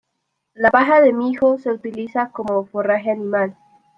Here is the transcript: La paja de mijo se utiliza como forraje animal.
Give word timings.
La 0.55 0.71
paja 0.71 0.99
de 0.99 1.13
mijo 1.13 1.59
se 1.59 1.69
utiliza 1.71 2.31
como 2.31 2.65
forraje 2.65 3.11
animal. 3.11 3.55